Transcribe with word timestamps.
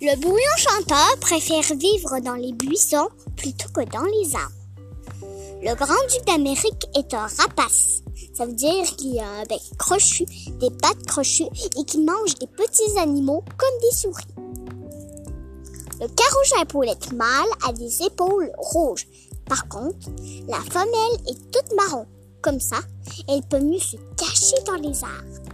Le 0.00 0.14
bouillon 0.14 0.56
chanteur 0.56 1.18
préfère 1.20 1.76
vivre 1.76 2.20
dans 2.20 2.36
les 2.36 2.52
buissons 2.52 3.08
plutôt 3.36 3.68
que 3.70 3.80
dans 3.90 4.04
les 4.04 4.32
arbres. 4.36 4.54
Le 5.60 5.74
grand-duc 5.74 6.24
d'Amérique 6.24 6.86
est 6.96 7.12
un 7.14 7.26
rapace. 7.26 8.02
Ça 8.32 8.46
veut 8.46 8.52
dire 8.52 8.84
qu'il 8.96 9.18
a 9.18 9.28
un 9.28 9.44
bec 9.44 9.60
crochu, 9.76 10.24
des 10.60 10.70
pattes 10.70 11.04
crochues 11.04 11.48
et 11.76 11.84
qu'il 11.84 12.04
mange 12.04 12.36
des 12.36 12.46
petits 12.46 12.96
animaux 12.96 13.42
comme 13.56 13.80
des 13.80 13.96
souris. 13.96 14.22
Le 16.00 16.06
carouge 16.06 16.52
à 16.58 16.62
épaulettes 16.62 17.12
mâle 17.12 17.50
a 17.66 17.72
des 17.72 18.02
épaules 18.04 18.52
rouges. 18.56 19.08
Par 19.46 19.66
contre, 19.66 20.10
la 20.46 20.60
femelle 20.60 21.18
est 21.26 21.50
toute 21.50 21.74
marron. 21.74 22.06
Comme 22.40 22.60
ça, 22.60 22.78
elle 23.28 23.42
peut 23.42 23.58
mieux 23.58 23.80
se 23.80 23.96
cacher 24.16 24.62
dans 24.64 24.74
les 24.74 25.02
arbres. 25.02 25.47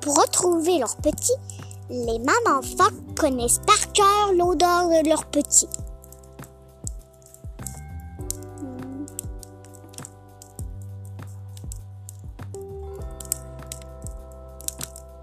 Pour 0.00 0.16
retrouver 0.16 0.78
leurs 0.78 0.96
petits, 0.96 1.32
les 1.88 2.18
mamans 2.18 2.62
phoques 2.62 3.18
connaissent 3.18 3.60
par 3.66 3.92
cœur 3.92 4.32
l'odeur 4.34 4.88
de 4.88 5.08
leurs 5.08 5.26
petits. 5.26 5.68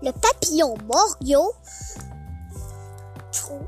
Le 0.03 0.11
papillon 0.11 0.75
morio 0.85 1.51
trouve, 3.31 3.67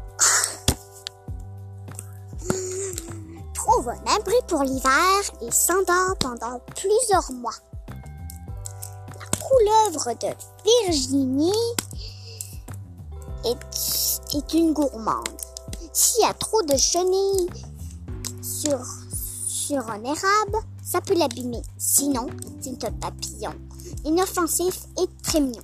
trouve 3.53 3.89
un 3.89 4.16
abri 4.16 4.35
pour 4.47 4.63
l'hiver 4.63 5.21
et 5.41 5.52
s'endort 5.52 6.16
pendant 6.19 6.59
plusieurs 6.75 7.31
mois. 7.33 7.55
Couleuvre 9.50 10.14
de 10.22 10.28
Virginie 10.86 11.52
est, 13.44 14.38
est 14.38 14.53
une 14.53 14.73
gourmande. 14.73 15.28
S'il 15.91 16.22
y 16.22 16.25
a 16.25 16.33
trop 16.36 16.61
de 16.61 16.78
chenilles 16.78 17.50
sur, 18.44 18.80
sur 19.47 19.89
un 19.89 20.03
érable, 20.03 20.59
ça 20.83 21.02
peut 21.02 21.16
l'abîmer. 21.16 21.64
Sinon, 21.80 22.28
c'est 22.61 22.83
un 22.83 22.91
papillon 22.91 23.53
inoffensif 24.06 24.86
et 25.02 25.08
très 25.23 25.39
mignon. 25.39 25.63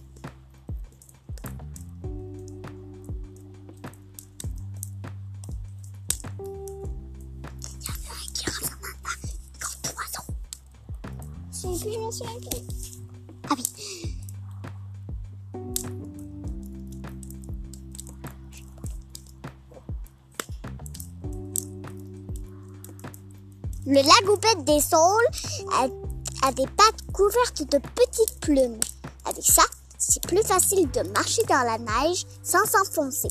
Le 23.87 24.01
lagoupette 24.01 24.63
des 24.63 24.79
saules 24.79 25.27
a, 25.73 26.51
des 26.53 26.65
pattes 26.65 27.11
couvertes 27.13 27.61
de 27.69 27.77
petites 27.77 28.39
plumes. 28.39 28.79
Avec 29.25 29.45
ça, 29.45 29.61
c'est 29.99 30.23
plus 30.23 30.41
facile 30.41 30.89
de 30.89 31.01
marcher 31.11 31.43
dans 31.43 31.63
la 31.63 31.77
neige 31.77 32.25
sans 32.41 32.65
s'enfoncer. 32.65 33.27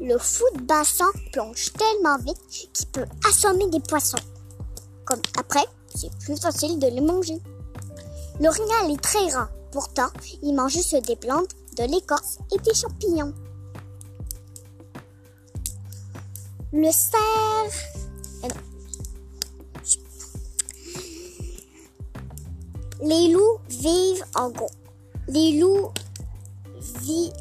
Le 0.00 0.16
fou 0.16 0.44
bassin 0.62 1.10
plonge 1.32 1.70
tellement 1.74 2.16
vite 2.18 2.40
qu'il 2.48 2.86
peut 2.86 3.06
assommer 3.28 3.68
des 3.68 3.80
poissons. 3.80 4.16
Comme 5.04 5.20
après, 5.38 5.66
c'est 5.94 6.16
plus 6.20 6.40
facile 6.40 6.78
de 6.78 6.86
les 6.86 7.02
manger. 7.02 7.38
L'orignal 8.40 8.90
est 8.90 9.02
très 9.02 9.28
rare, 9.32 9.50
pourtant, 9.70 10.08
il 10.42 10.54
mange 10.54 10.72
juste 10.72 10.96
des 11.06 11.16
plantes, 11.16 11.50
de 11.76 11.84
l'écorce 11.84 12.38
et 12.54 12.58
des 12.60 12.74
champignons. 12.74 13.34
Euh, 16.78 18.48
Les 23.02 23.32
loups 23.32 23.58
vivent 23.70 24.24
en 24.34 24.50
groupe. 24.50 24.70
Les 25.28 25.58
loups 25.58 25.90
vivent. 27.00 27.32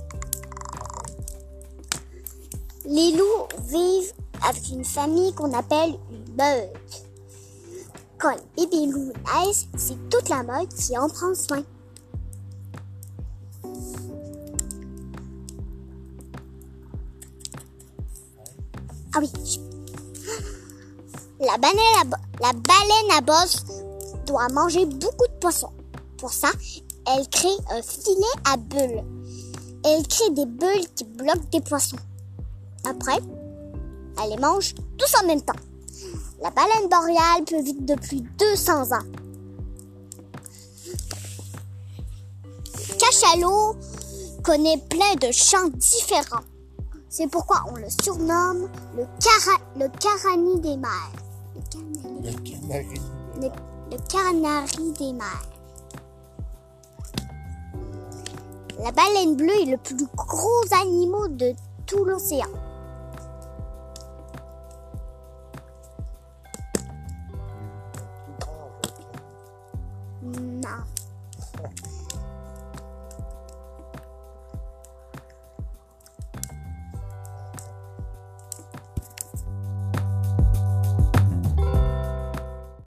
Les 2.85 3.11
loups 3.11 3.47
vivent 3.67 4.13
avec 4.47 4.69
une 4.69 4.85
famille 4.85 5.33
qu'on 5.33 5.51
appelle 5.53 5.97
une 6.11 6.35
meute. 6.37 7.05
Quand 8.17 8.35
les 8.57 8.65
bébés 8.67 8.85
loups 8.85 9.11
naissent, 9.33 9.67
c'est 9.75 10.09
toute 10.09 10.29
la 10.29 10.43
meute 10.43 10.73
qui 10.75 10.97
en 10.97 11.09
prend 11.09 11.35
soin. 11.35 11.63
Ah 19.17 19.19
oui. 19.21 19.29
La 21.39 21.57
baleine 21.57 23.11
à, 23.13 23.21
bosse 23.21 23.63
doit 24.25 24.49
manger 24.49 24.85
beaucoup 24.85 25.27
de 25.27 25.39
poissons. 25.39 25.71
Pour 26.17 26.33
ça, 26.33 26.49
elle 27.07 27.25
crée 27.29 27.47
un 27.71 27.81
filet 27.81 28.35
à 28.43 28.57
bulles. 28.57 29.05
Elle 29.85 30.05
crée 30.05 30.31
des 30.31 30.45
bulles 30.45 30.85
qui 30.95 31.05
bloquent 31.05 31.49
des 31.49 31.61
poissons. 31.61 31.95
Après, 32.83 33.19
elle 34.21 34.31
les 34.31 34.37
mange 34.37 34.75
tous 34.97 35.13
en 35.21 35.27
même 35.27 35.41
temps. 35.41 35.53
La 36.41 36.49
baleine 36.49 36.89
boréale 36.89 37.45
peut 37.45 37.61
vivre 37.61 37.83
depuis 37.83 38.21
200 38.37 38.91
ans. 38.91 39.05
Cachalot 42.99 43.77
connaît 44.43 44.77
plein 44.89 45.15
de 45.21 45.31
chants 45.31 45.69
différents. 45.69 46.43
C'est 47.17 47.27
pourquoi 47.27 47.63
on 47.71 47.77
le 47.77 47.87
surnomme 48.03 48.67
le, 48.93 49.05
cara, 49.23 49.57
le 49.77 49.87
carani 49.87 50.59
des 50.59 50.75
mers. 50.75 51.11
Le 51.55 51.61
canari, 51.71 52.21
Le 52.21 52.33
canari. 52.43 53.01
le, 53.41 53.47
le 53.89 53.97
canari 54.09 54.91
des 54.99 55.13
mers. 55.13 55.45
La 58.83 58.91
baleine 58.91 59.37
bleue 59.37 59.61
est 59.61 59.71
le 59.71 59.77
plus 59.77 59.95
gros 60.13 60.65
animal 60.81 61.37
de 61.37 61.55
tout 61.85 62.03
l'océan. 62.03 62.49
Non. 70.21 70.83